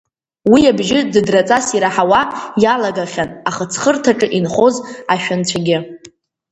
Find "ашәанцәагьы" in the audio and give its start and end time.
5.13-5.77